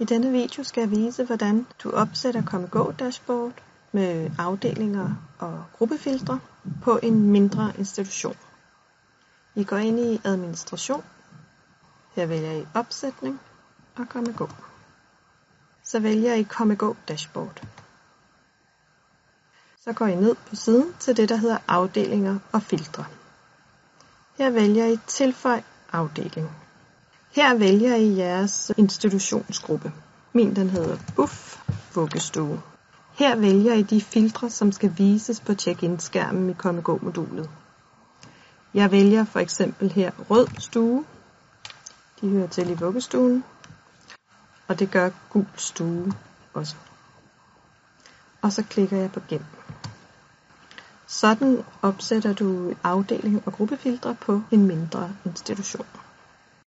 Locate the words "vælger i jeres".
27.54-28.72